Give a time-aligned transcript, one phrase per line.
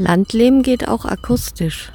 [0.00, 1.92] Landleben geht auch akustisch.